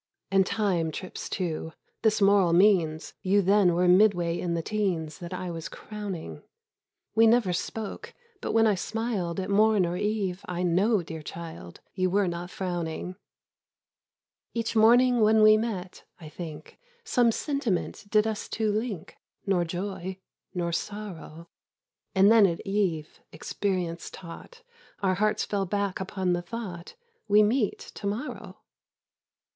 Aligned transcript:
And 0.31 0.47
Time 0.47 0.91
trips 0.91 1.29
too.—This 1.29 2.21
moral 2.23 2.53
means, 2.53 3.13
You 3.21 3.43
then 3.43 3.75
were 3.75 3.87
midway 3.87 4.39
in 4.39 4.55
the 4.55 4.63
teens 4.63 5.19
That 5.19 5.31
I 5.31 5.51
was 5.51 5.69
crowning: 5.69 6.41
We 7.13 7.27
never 7.27 7.53
spoke, 7.53 8.15
but 8.41 8.51
when 8.51 8.65
I 8.65 8.73
smil'd 8.73 9.39
At 9.39 9.51
morn 9.51 9.85
or 9.85 9.97
eve, 9.97 10.41
I 10.47 10.63
know, 10.63 11.03
dear 11.03 11.21
child, 11.21 11.81
You 11.93 12.09
were 12.09 12.27
not 12.27 12.49
frowning. 12.49 13.15
Each 14.55 14.75
morning 14.75 15.21
when 15.21 15.43
we 15.43 15.55
met, 15.55 16.03
I 16.19 16.29
think, 16.29 16.79
Some 17.03 17.31
sentiment 17.31 18.05
did 18.09 18.25
us 18.25 18.49
two 18.49 18.71
link— 18.71 19.17
Nor 19.45 19.65
joy, 19.65 20.17
nor 20.51 20.71
sorrow: 20.71 21.47
And 22.15 22.31
then 22.31 22.47
at 22.47 22.65
eve, 22.65 23.19
experience 23.31 24.09
taught, 24.09 24.63
Our 25.03 25.13
hearts 25.13 25.45
fell 25.45 25.67
back 25.67 25.99
upon 25.99 26.33
the 26.33 26.41
thought,— 26.41 26.95
We 27.27 27.43
meet 27.43 27.77
to 27.93 28.07
morrow! 28.07 28.61